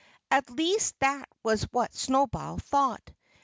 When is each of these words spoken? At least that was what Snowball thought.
At 0.31 0.49
least 0.49 0.95
that 0.97 1.29
was 1.43 1.61
what 1.71 1.93
Snowball 1.93 2.57
thought. 2.57 3.11